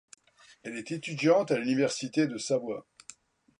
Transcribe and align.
Elle 0.63 0.77
est 0.77 0.91
étudiante 0.93 1.51
à 1.51 1.59
l'université 1.59 2.25
de 2.25 2.39
Savoie. 2.39 2.87